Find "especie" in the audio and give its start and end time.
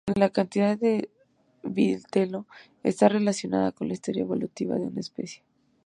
4.99-5.43